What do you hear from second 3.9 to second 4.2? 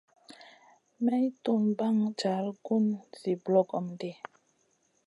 ɗi.